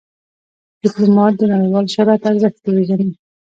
ډيپلومات 0.81 1.33
د 1.37 1.41
نړیوال 1.53 1.85
شهرت 1.93 2.21
ارزښت 2.29 2.57
پېژني. 2.65 3.09